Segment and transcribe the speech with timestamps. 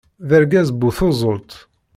[0.27, 1.51] D argaz bu tuẓult.